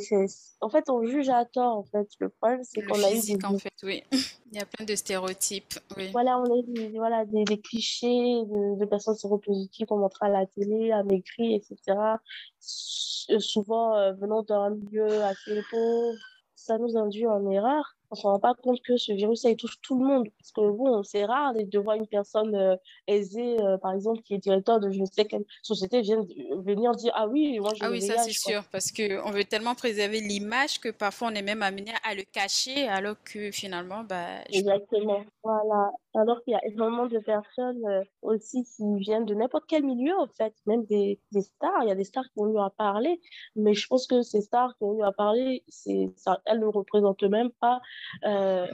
[0.60, 2.08] en fait, on juge à tort, en fait.
[2.18, 4.02] Le problème, c'est qu'on a eu des, en fait, oui.
[4.54, 6.10] Il y a plein de stéréotypes, oui.
[6.12, 10.28] voilà, on a des, voilà, des, des clichés de, de personnes séropositives qu'on montre à
[10.28, 12.18] la télé, amaigries, etc.
[12.60, 16.18] S- souvent, euh, venant d'un milieu assez pauvre,
[16.62, 17.96] ça nous induit en erreur.
[18.11, 20.29] On se rend pas compte que ce virus, ça, il touche tout le monde.
[20.38, 24.35] Parce que bon, c'est rare de voir une personne euh, aisée, euh, par exemple, qui
[24.35, 26.27] est directeur de je ne sais quelle société, vienne,
[26.64, 29.44] venir dire, ah oui, moi j'ai Ah oui, ça c'est sûr, parce que on veut
[29.44, 34.05] tellement préserver l'image que parfois on est même amené à le cacher, alors que finalement,
[34.05, 34.59] bah, je...
[34.59, 35.25] Exactement.
[35.42, 35.90] Voilà.
[36.14, 40.14] Alors qu'il y a énormément de personnes euh, aussi qui viennent de n'importe quel milieu,
[40.18, 41.83] en fait, même des, des stars.
[41.83, 43.20] Il y a des stars qui ont eu à parler,
[43.57, 47.51] mais je pense que ces stars qui ont eu à parler, elles ne représentent même
[47.61, 47.81] pas
[48.27, 48.66] euh,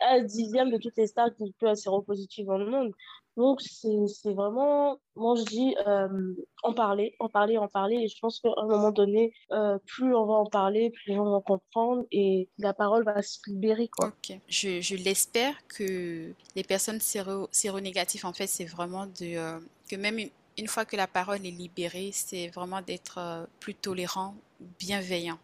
[0.00, 2.92] un dixième de toutes les stars qui peuvent être séropositives dans le monde.
[3.36, 7.96] Donc, c'est, vraiment, moi je dis, euh, en parler, en parler, en parler.
[7.96, 11.14] Et je pense qu'à un moment donné, euh, plus on va en parler, plus les
[11.14, 14.12] gens vont comprendre et la parole va se libérer, quoi.
[14.48, 19.96] Je, je l'espère que les personnes séro, séronégatives, en fait, c'est vraiment de, euh, que
[19.96, 24.34] même une, une fois que la parole est libérée, c'est vraiment d'être plus tolérant,
[24.78, 25.38] bienveillant.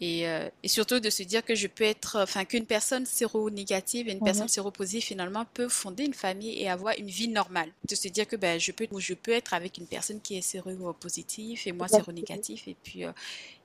[0.00, 4.08] Et, euh, et, surtout de se dire que je peux être, enfin qu'une personne séronégative
[4.08, 7.70] et une personne séropositive finalement peut fonder une famille et avoir une vie normale.
[7.86, 10.42] De se dire que ben, je, peux, je peux être avec une personne qui est
[10.42, 13.12] séropositive et moi séronégatif et puis euh,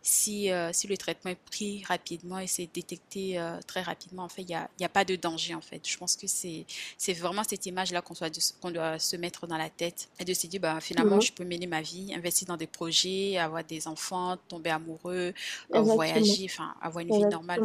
[0.08, 4.30] si, euh, si le traitement est pris rapidement et c'est détecté euh, très rapidement, en
[4.30, 5.82] fait, il n'y a, a, pas de danger, en fait.
[5.84, 8.14] Je pense que c'est vraiment cette image-là qu'on
[8.62, 11.44] qu'on doit se mettre dans la tête et de se dire, bah, finalement, je peux
[11.44, 15.34] mener ma vie, investir dans des projets, avoir des enfants, tomber amoureux,
[15.74, 17.62] euh, voyager, enfin, avoir une vie normale.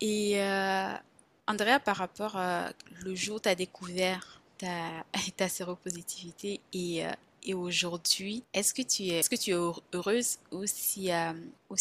[0.00, 0.40] Et
[1.48, 2.38] Andrea, par rapport
[3.04, 5.04] le jour où tu as découvert ta,
[5.36, 7.02] ta séropositivité et
[7.44, 9.20] et aujourd'hui, est-ce que tu es,
[9.94, 11.34] heureuse ou s'il y, a,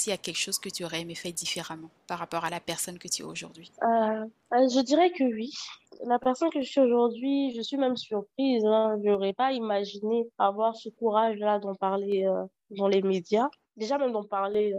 [0.07, 2.97] y a quelque chose que tu aurais aimé faire différemment par rapport à la personne
[2.97, 3.71] que tu es aujourd'hui?
[3.83, 5.51] Euh, euh, Je dirais que oui.
[6.05, 8.65] La personne que je suis aujourd'hui, je suis même surprise.
[8.65, 8.97] Hein.
[9.03, 13.49] Je n'aurais pas imaginé avoir ce courage-là d'en parler euh, dans les médias.
[13.77, 14.73] Déjà, même d'en parler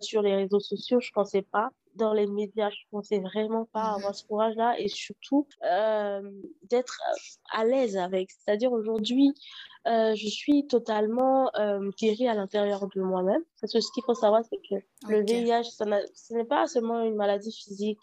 [0.00, 2.70] sur les réseaux sociaux, je ne pensais pas dans les médias.
[2.70, 5.46] Je pensais vraiment pas avoir ce courage-là et surtout
[6.62, 7.00] d'être
[7.52, 8.30] à l'aise avec.
[8.30, 9.34] C'est-à-dire aujourd'hui,
[9.86, 13.42] euh, je suis totalement euh, guérie à l'intérieur de moi-même.
[13.60, 17.16] Parce que ce qu'il faut savoir, c'est que le VIH, ce n'est pas seulement une
[17.16, 17.98] maladie physique,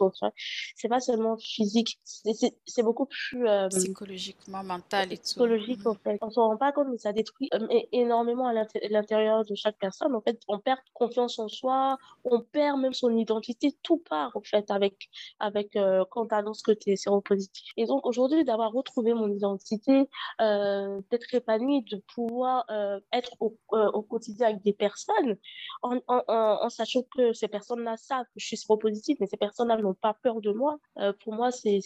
[0.75, 3.47] c'est pas seulement physique, c'est beaucoup plus...
[3.47, 5.23] Euh, Psychologiquement, mental et tout.
[5.23, 6.17] Psychologique, en fait.
[6.21, 10.15] On se rend pas compte, mais ça détruit euh, énormément à l'intérieur de chaque personne.
[10.15, 14.41] En fait, on perd confiance en soi, on perd même son identité, tout part, en
[14.41, 17.71] fait, avec, avec euh, quand tu annonces que tu es séropositif.
[17.77, 20.08] Et donc, aujourd'hui, d'avoir retrouvé mon identité,
[20.39, 25.38] d'être épanouie, de pouvoir euh, être au, euh, au, quotidien avec des personnes
[25.82, 29.78] en, en, en, sachant que ces personnes-là savent que je suis séropositive, mais ces personnes-là
[29.78, 30.80] n'ont pas peur de moi.
[31.00, 31.80] Euh, pour moi, c'est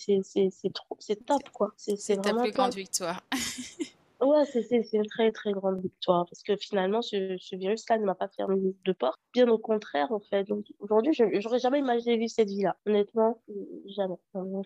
[1.25, 1.73] top, quoi.
[1.77, 3.21] C'est ta plus grande victoire.
[4.19, 8.15] Ouais, c'est une très très grande victoire parce que finalement ce, ce virus-là ne m'a
[8.15, 10.43] pas fermé de porte, bien au contraire en fait.
[10.45, 13.39] Donc aujourd'hui, je n'aurais jamais imaginé vivre cette vie-là, honnêtement,
[13.85, 14.15] jamais.
[14.33, 14.65] Donc,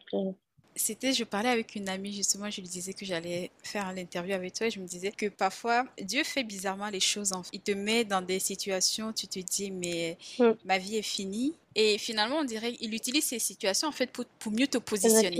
[0.75, 4.53] c'était, je parlais avec une amie justement, je lui disais que j'allais faire l'interview avec
[4.53, 7.33] toi et je me disais que parfois Dieu fait bizarrement les choses.
[7.33, 7.49] En fait.
[7.53, 10.51] Il te met dans des situations, tu te dis mais mm.
[10.65, 11.53] ma vie est finie.
[11.75, 15.37] Et finalement, on dirait il utilise ces situations en fait pour, pour mieux te positionner.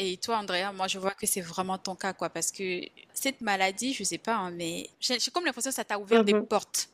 [0.00, 3.40] Et toi, Andrea, moi, je vois que c'est vraiment ton cas, quoi, parce que cette
[3.40, 6.46] maladie, je sais pas, hein, mais j'ai comme l'impression que ça t'a ouvert des mm-hmm.
[6.46, 6.88] portes.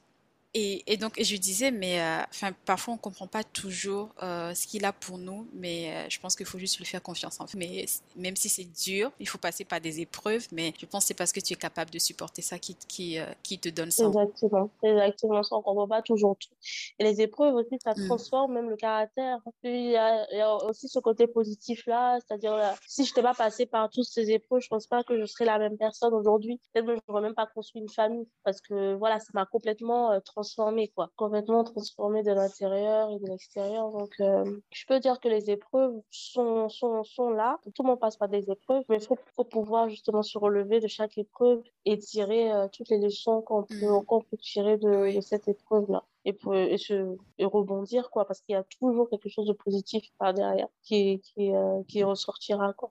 [0.57, 4.11] Et, et, donc, je lui disais, mais euh, enfin, parfois, on ne comprend pas toujours
[4.23, 7.03] euh, ce qu'il a pour nous, mais euh, je pense qu'il faut juste lui faire
[7.03, 7.41] confiance.
[7.41, 7.59] En fait.
[7.59, 11.09] Mais même si c'est dur, il faut passer par des épreuves, mais je pense que
[11.09, 14.07] c'est parce que tu es capable de supporter ça qui, qui, qui te donne ça.
[14.07, 15.57] Exactement, exactement ça.
[15.57, 16.55] On ne comprend pas toujours tout.
[17.01, 18.07] Et les épreuves aussi, ça mm.
[18.07, 19.41] transforme même le caractère.
[19.65, 22.55] il, y a, il y a, aussi ce côté positif-là, c'est-à-dire,
[22.87, 25.25] si je n'étais pas passé par toutes ces épreuves, je ne pense pas que je
[25.25, 26.61] serais la même personne aujourd'hui.
[26.73, 30.21] Peut-être que je n'aurais même pas construit une famille, parce que voilà, ça m'a complètement
[30.21, 31.11] transformé transformé, quoi.
[31.17, 33.91] Complètement transformé de l'intérieur et de l'extérieur.
[33.91, 37.59] Donc, euh, je peux dire que les épreuves sont, sont, sont là.
[37.75, 40.81] Tout le monde passe par des épreuves, mais il faut, faut, pouvoir justement se relever
[40.81, 44.05] de chaque épreuve et tirer euh, toutes les leçons qu'on peut, mm.
[44.05, 46.05] qu'on peut tirer de, de cette épreuve-là.
[46.27, 49.53] Et, pour, et, se, et rebondir, quoi, parce qu'il y a toujours quelque chose de
[49.53, 52.91] positif par derrière qui, qui, euh, qui ressortira, quoi.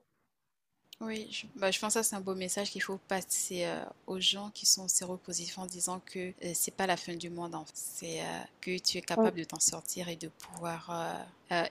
[1.00, 4.20] Oui, je, bah, je pense que c'est un beau message qu'il faut passer euh, aux
[4.20, 7.56] gens qui sont séropositifs en disant que euh, c'est pas la fin du monde.
[7.74, 11.26] C'est euh, que tu es capable de t'en sortir et de pouvoir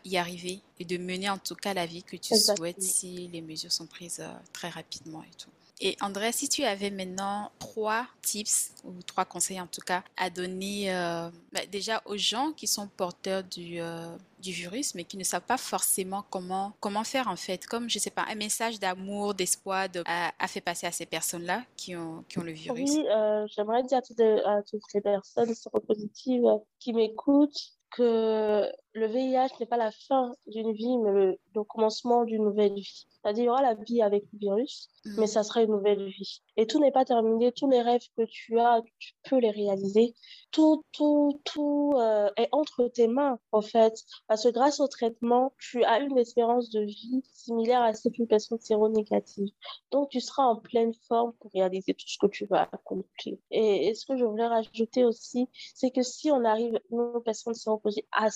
[0.05, 3.41] y arriver et de mener en tout cas la vie que tu souhaites si les
[3.41, 5.49] mesures sont prises très rapidement et tout.
[5.85, 10.29] Et André, si tu avais maintenant trois tips ou trois conseils en tout cas à
[10.29, 15.17] donner euh, bah, déjà aux gens qui sont porteurs du, euh, du virus mais qui
[15.17, 18.79] ne savent pas forcément comment, comment faire en fait, comme je sais pas, un message
[18.79, 22.89] d'amour, d'espoir à, faire passer à ces personnes-là qui ont, qui ont le virus.
[22.89, 26.47] Oui, euh, j'aimerais dire à toutes, à toutes les personnes séropositives
[26.79, 32.23] qui m'écoutent que le VIH n'est pas la fin d'une vie, mais le, le commencement
[32.25, 33.07] d'une nouvelle vie.
[33.23, 35.15] C'est-à-dire, il y aura la vie avec le virus, mm.
[35.19, 36.41] mais ça sera une nouvelle vie.
[36.57, 37.53] Et tout n'est pas terminé.
[37.53, 40.13] Tous les rêves que tu as, tu peux les réaliser.
[40.51, 43.93] Tout, tout, tout euh, est entre tes mains, en fait.
[44.27, 48.27] Parce que grâce au traitement, tu as une espérance de vie similaire à celle d'une
[48.27, 49.49] personne séronégative.
[49.91, 53.37] Donc, tu seras en pleine forme pour réaliser tout ce que tu vas accomplir.
[53.51, 57.53] Et, et ce que je voulais rajouter aussi, c'est que si on arrive, nous, personnes
[57.53, 58.29] séropositives, à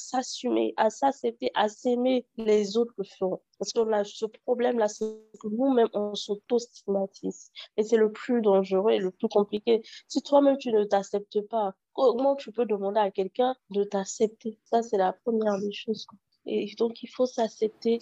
[0.77, 3.41] à s'accepter, à s'aimer, les autres le feront.
[3.59, 5.05] Parce qu'on a ce problème-là, c'est
[5.39, 7.51] que nous-mêmes, on s'auto-stigmatise.
[7.77, 9.81] Et c'est le plus dangereux et le plus compliqué.
[10.07, 14.57] Si toi-même, tu ne t'acceptes pas, comment tu peux demander à quelqu'un de t'accepter?
[14.65, 16.07] Ça, c'est la première des choses.
[16.45, 17.99] Et donc, il faut s'accepter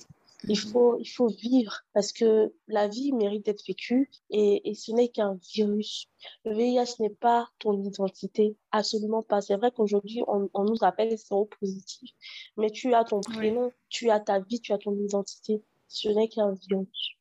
[0.47, 4.91] Il faut, il faut vivre parce que la vie mérite d'être vécue et, et ce
[4.91, 6.08] n'est qu'un virus.
[6.43, 9.41] Le VIH n'est pas ton identité, absolument pas.
[9.41, 12.12] C'est vrai qu'aujourd'hui, on, on, nous appelle séropositif,
[12.58, 15.62] mais tu as ton prénom, tu as ta vie, tu as ton identité.
[15.88, 17.15] Ce n'est qu'un virus.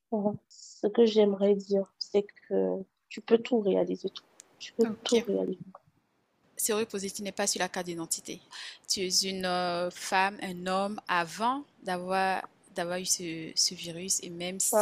[0.48, 4.10] Ce que j'aimerais dire, c'est que tu peux tout réaliser.
[4.10, 4.24] Tout.
[4.58, 5.58] Tu peux tout réaliser
[6.56, 8.40] séropositif n'est pas sur la carte d'identité.
[8.88, 14.30] Tu es une euh, femme, un homme avant d'avoir d'avoir eu ce, ce, virus et
[14.30, 14.74] même si,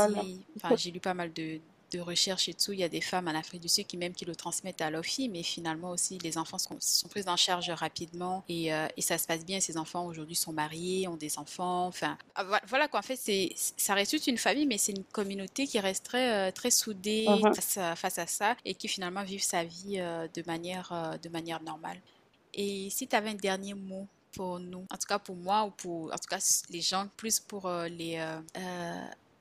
[0.56, 1.60] enfin, j'ai lu pas mal de,
[1.92, 4.14] de recherche et tout, il y a des femmes en Afrique du Sud qui même
[4.14, 7.36] qui le transmettent à leurs filles, mais finalement aussi les enfants sont, sont pris en
[7.36, 9.60] charge rapidement et, euh, et, ça se passe bien.
[9.60, 11.86] Ces enfants aujourd'hui sont mariés, ont des enfants.
[11.86, 13.00] Enfin, ah, voilà quoi.
[13.00, 16.48] En fait, c'est ça reste toute une famille, mais c'est une communauté qui reste très,
[16.48, 17.54] euh, très soudée uh-huh.
[17.54, 21.28] face, à, face, à, ça et qui finalement vivent sa vie euh, de manière, de
[21.28, 22.00] manière normale.
[22.54, 25.70] Et si tu avais un dernier mot pour nous, en tout cas pour moi ou
[25.70, 26.40] pour, en tout cas
[26.70, 28.24] les gens, plus pour les,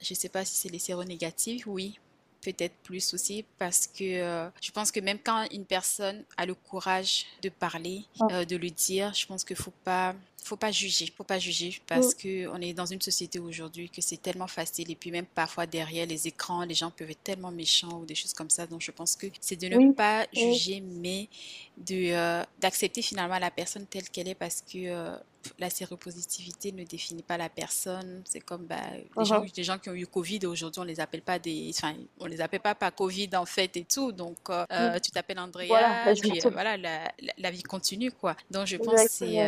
[0.01, 1.99] je sais pas si c'est les séronégatifs, oui,
[2.41, 6.55] peut-être plus aussi parce que euh, je pense que même quand une personne a le
[6.55, 11.05] courage de parler, euh, de le dire, je pense qu'il faut pas faut pas juger,
[11.15, 14.89] faut pas juger parce que on est dans une société aujourd'hui que c'est tellement facile
[14.89, 18.15] et puis même parfois derrière les écrans, les gens peuvent être tellement méchants ou des
[18.15, 18.65] choses comme ça.
[18.65, 21.29] Donc je pense que c'est de ne pas juger mais
[21.77, 25.15] de euh, d'accepter finalement la personne telle qu'elle est parce que
[25.59, 28.21] la séropositivité ne définit pas la personne.
[28.25, 28.75] C'est comme bah,
[29.17, 29.63] les, gens, uh-huh.
[29.63, 32.59] gens, qui ont eu Covid aujourd'hui, on les appelle pas des, enfin, on les appelle
[32.59, 34.11] pas pas Covid en fait et tout.
[34.11, 38.35] Donc euh, euh, tu t'appelles Andrea, voilà, puis euh, voilà, la, la, vie continue quoi.
[38.49, 39.39] Donc je pense que c'est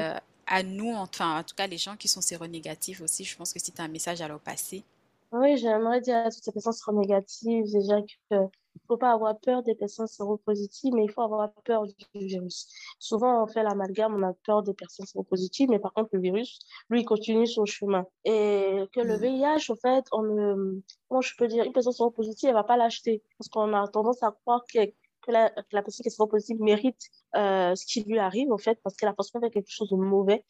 [0.46, 3.60] à nous, enfin en tout cas les gens qui sont séronégatifs aussi, je pense que
[3.60, 4.84] si tu as un message à leur passer.
[5.32, 8.36] Oui, j'aimerais dire à toutes ces personnes séronégatives déjà que
[8.76, 11.94] il ne faut pas avoir peur des personnes séropositives, mais il faut avoir peur du
[12.16, 12.68] virus.
[13.00, 16.60] Souvent, on fait l'amalgame, on a peur des personnes séropositives, mais par contre, le virus,
[16.90, 18.06] lui, il continue son chemin.
[18.26, 19.72] Et que le VIH, mm.
[19.72, 23.24] en fait, on ne, comment je peux dire, une personne séropositive, elle va pas l'acheter.
[23.38, 24.80] Parce qu'on a tendance à croire que
[25.26, 27.02] que la, que la personne qui est séropositive mérite
[27.36, 29.96] euh, ce qui lui arrive, en fait, parce qu'elle a forcément fait quelque chose de
[29.96, 30.44] mauvais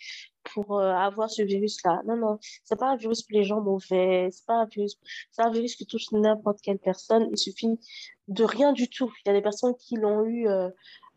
[0.44, 2.02] pour euh, avoir ce virus-là.
[2.06, 4.98] Non, non, c'est pas un virus pour les gens mauvais, c'est pas un virus,
[5.32, 7.30] c'est un virus qui touche n'importe quelle personne.
[7.32, 7.80] Il suffit
[8.28, 9.12] de rien du tout.
[9.26, 10.48] Il y a des personnes qui l'ont eu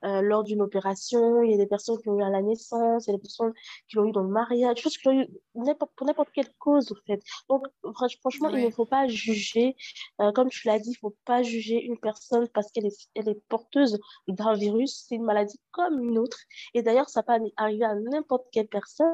[0.05, 3.07] euh, lors d'une opération, il y a des personnes qui l'ont eu à la naissance,
[3.07, 3.53] il y a des personnes
[3.89, 7.07] qui l'ont eu dans le mariage, choses qui l'ont eu pour n'importe quelle cause, en
[7.07, 7.23] fait.
[7.49, 9.77] Donc, franchement, il ne faut pas juger,
[10.21, 13.09] euh, comme tu l'as dit, il ne faut pas juger une personne parce qu'elle est,
[13.15, 15.05] elle est porteuse d'un virus.
[15.09, 16.39] C'est une maladie comme une autre.
[16.75, 19.09] Et d'ailleurs, ça peut arriver à n'importe quelle personne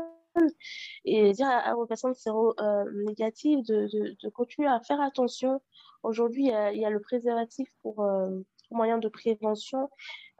[1.05, 5.61] et dire aux personnes séro-négatives euh, de, de, de, continuer à faire attention.
[6.03, 8.05] Aujourd'hui, il y, a le préservatif pour,
[8.73, 9.91] moyen de prévention,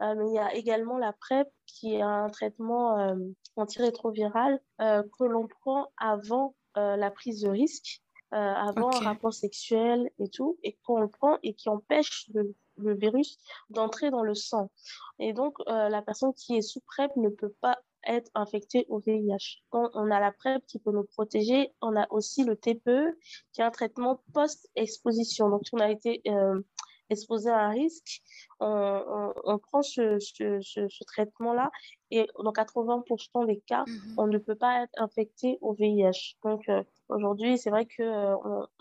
[0.01, 3.15] euh, mais il y a également la PrEP qui est un traitement euh,
[3.55, 8.01] antirétroviral euh, que l'on prend avant la prise de risque.
[8.31, 12.95] avant un rapport sexuel et tout, et qu'on le prend et qui empêche le, le
[12.95, 13.37] virus
[13.69, 14.71] d'entrer dans le sang.
[15.19, 19.61] Et donc, la personne qui est sous PrEP ne peut pas être infectée au VIH.
[19.69, 23.19] Quand on a la PrEP qui peut nous protéger, on a aussi le TPE
[23.51, 25.49] qui est un traitement post-exposition.
[25.49, 26.23] Donc, si on a été
[27.09, 28.21] exposé à un risque,
[28.59, 31.71] on, on, prend ce, ce, ce, traitement-là
[32.11, 34.15] et dans 80% des cas, mhm.
[34.17, 36.37] on ne peut pas être infecté au VIH.
[36.43, 38.35] Donc euh, aujourd'hui, c'est vrai que euh,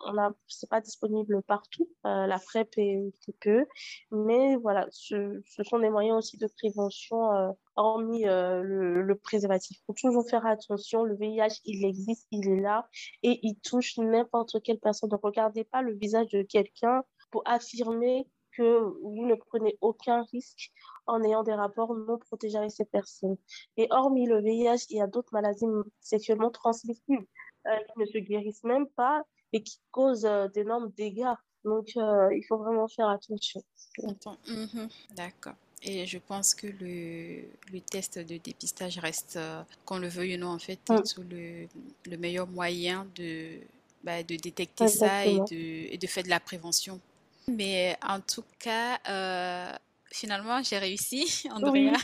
[0.04, 3.66] on, a, c'est pas disponible partout, euh, la PrEP et TPE,
[4.10, 9.78] mais voilà, ce, ce, sont des moyens aussi de prévention hormis le, le, préservatif.
[9.78, 12.86] Il faut toujours faire attention, le VIH, il existe, il est là
[13.22, 15.08] et il touche n'importe quelle personne.
[15.08, 17.02] Donc regardez pas le visage de quelqu'un
[17.32, 20.70] pour affirmer que vous ne prenez aucun risque
[21.06, 23.36] en ayant des rapports non protégés avec ces personnes.
[23.76, 25.66] Et hormis le VIH, il y a d'autres maladies
[26.00, 27.26] sexuellement transmissibles
[27.66, 31.34] euh, qui ne se guérissent même pas et qui causent euh, d'énormes dégâts.
[31.64, 33.62] Donc, euh, il faut vraiment faire attention.
[33.98, 34.88] Mhm.
[35.16, 35.54] D'accord.
[35.84, 37.42] Et je pense que le,
[37.72, 39.38] le, test de dépistage reste,
[39.84, 41.22] qu'on le veuille ou non, en fait, mm.
[41.28, 41.66] le,
[42.08, 43.58] le, meilleur moyen de,
[44.04, 47.00] bah, de détecter ça et de, et de faire de la prévention
[47.48, 49.72] mais en tout cas, euh,
[50.10, 51.92] finalement, j'ai réussi, Andrea.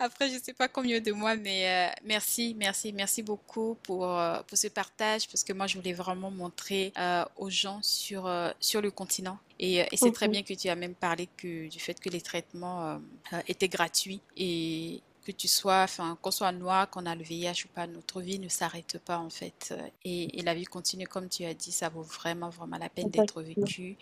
[0.00, 4.04] Après, je ne sais pas combien de moi, mais euh, merci, merci, merci beaucoup pour,
[4.04, 6.92] euh, pour ce partage, parce que moi, je voulais vraiment montrer
[7.36, 9.38] aux gens sur, sur le continent.
[9.60, 12.20] Et, et c'est très bien que tu as même parlé que, du fait que les
[12.20, 13.00] traitements
[13.46, 14.20] étaient gratuits.
[14.36, 18.20] Et, que tu sois, enfin, qu'on soit noir, qu'on a le VIH ou pas, notre
[18.20, 19.74] vie ne s'arrête pas en fait.
[20.04, 23.42] Et, la vie continue, comme tu as dit, ça vaut vraiment, vraiment la peine d'être
[23.42, 23.96] vécu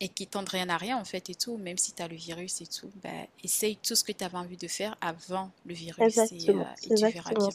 [0.00, 2.16] et qui tente rien à rien en fait et tout, même si tu as le
[2.16, 5.74] virus et tout, ben, essaye tout ce que tu avais envie de faire avant le
[5.74, 7.48] virus et, euh, tu verras bien.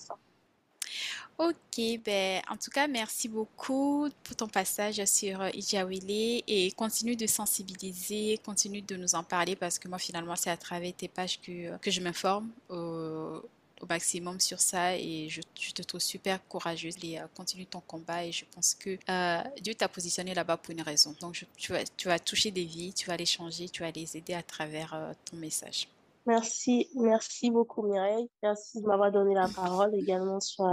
[1.37, 7.15] Ok, ben, en tout cas, merci beaucoup pour ton passage sur euh, Ijawele et continue
[7.15, 11.07] de sensibiliser, continue de nous en parler parce que moi, finalement, c'est à travers tes
[11.07, 13.41] pages que, euh, je m'informe au,
[13.89, 15.39] maximum sur ça et je,
[15.71, 19.87] te trouve super courageuse euh, continue ton combat et je pense que euh, Dieu t'a
[19.87, 21.15] positionné là-bas pour une raison.
[21.21, 24.17] Donc, tu vas, tu vas toucher des vies, tu vas les changer, tu vas les
[24.17, 24.93] aider à travers
[25.23, 25.87] ton message.
[26.29, 28.29] Merci, merci beaucoup Mireille.
[28.43, 30.63] Merci de m'avoir donné la parole également sur,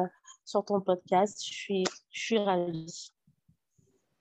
[0.44, 1.42] sur ton podcast.
[1.42, 3.10] Je suis, je suis ravie.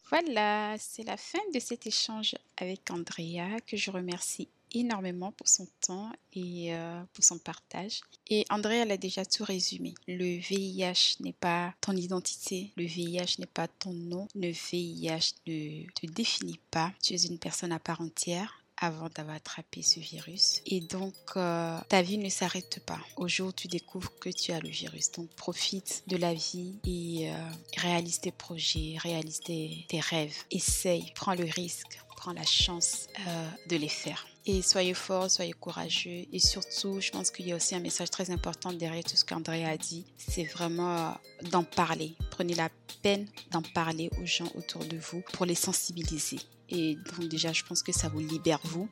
[0.10, 5.68] Voilà, c'est la fin de cet échange avec Andrea que je remercie énormément pour son
[5.86, 8.00] temps et euh, pour son partage.
[8.30, 9.94] Et Andrea elle a déjà tout résumé.
[10.08, 15.86] Le VIH n'est pas ton identité, le VIH n'est pas ton nom, le VIH ne
[15.92, 16.94] te définit pas.
[17.04, 20.62] Tu es une personne à part entière avant d'avoir attrapé ce virus.
[20.66, 24.52] Et donc, euh, ta vie ne s'arrête pas au jour où tu découvres que tu
[24.52, 25.12] as le virus.
[25.12, 27.36] Donc, profite de la vie et euh,
[27.78, 30.36] réalise tes projets, réalise tes, tes rêves.
[30.52, 32.00] Essaye, prends le risque,
[32.34, 34.26] la chance euh, de les faire.
[34.48, 36.26] Et soyez forts, soyez courageux.
[36.32, 39.26] Et surtout, je pense qu'il y a aussi un message très important derrière tout ce
[39.26, 40.06] qu'André a dit.
[40.18, 41.12] C'est vraiment euh,
[41.50, 42.14] d'en parler.
[42.30, 42.70] Prenez la
[43.02, 46.40] peine d'en parler aux gens autour de vous pour les sensibiliser.
[46.70, 48.88] Et donc déjà, je pense que ça vous libère vous.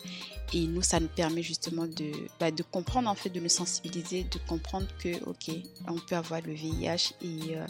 [0.54, 4.24] Et nous, ça nous permet justement de, bah, de comprendre, en fait, de nous sensibiliser,
[4.24, 5.56] de comprendre que, ok,
[5.88, 7.66] on peut avoir le VIH et, euh,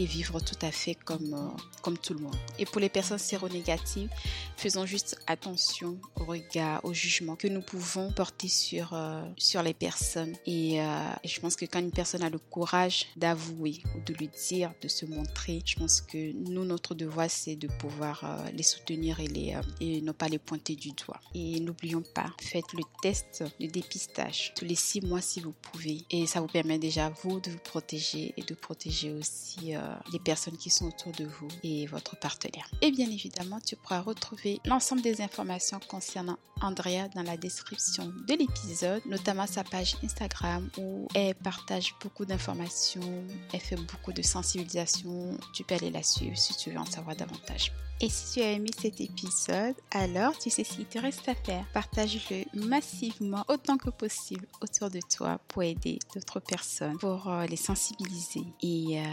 [0.00, 2.36] et vivre tout à fait comme, euh, comme tout le monde.
[2.58, 4.08] Et pour les personnes séronégatives,
[4.56, 9.74] faisons juste attention au regard, au jugement que nous pouvons porter sur, euh, sur les
[9.74, 10.34] personnes.
[10.46, 14.14] Et, euh, et je pense que quand une personne a le courage d'avouer ou de
[14.14, 18.24] lui dire, de se montrer, je pense que nous, notre devoir, c'est de pouvoir
[18.54, 21.20] les soutenir et, les, et ne pas les pointer du doigt.
[21.34, 26.04] Et n'oublions pas, faites le test de dépistage tous les six mois si vous pouvez.
[26.10, 29.74] Et ça vous permet déjà, vous, de vous protéger et de protéger aussi
[30.12, 32.70] les personnes qui sont autour de vous et votre partenaire.
[32.82, 38.34] Et bien évidemment, tu pourras retrouver l'ensemble des informations concernant Andrea dans la description de
[38.34, 45.38] l'épisode, notamment sa page Instagram où elle partage beaucoup d'informations, elle fait beaucoup de sensibilisation.
[45.54, 47.72] Tu peux aller la suivre si tu veux en savoir davantage.
[48.02, 51.34] Et si tu as aimé cet épisode, alors tu sais ce qu'il te reste à
[51.34, 51.66] faire.
[51.74, 57.56] Partage-le massivement autant que possible autour de toi pour aider d'autres personnes, pour euh, les
[57.56, 58.44] sensibiliser.
[58.62, 59.04] Et euh,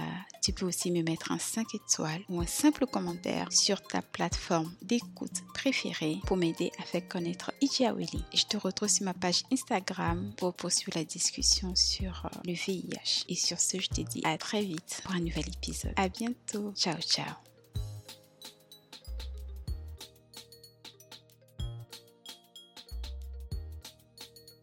[0.42, 4.74] tu peux aussi me mettre un 5 étoiles ou un simple commentaire sur ta plateforme
[4.82, 8.24] d'écoute préférée pour m'aider à faire connaître Ijiawili.
[8.34, 13.26] Je te retrouve sur ma page Instagram pour poursuivre la discussion sur euh, le VIH.
[13.28, 15.92] Et sur ce, je te dis à très vite pour un nouvel épisode.
[15.98, 16.72] À bientôt.
[16.74, 17.47] Ciao, ciao.